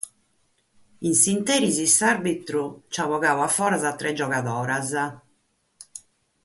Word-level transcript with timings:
In 1.07 1.13
s'ìnteri 1.21 1.69
s'àrbitru 1.97 2.65
nch'at 2.87 3.07
bogadu 3.11 3.39
a 3.47 3.49
foras 3.55 3.83
a 3.89 3.91
tres 3.99 4.15
giogadoras. 4.19 4.89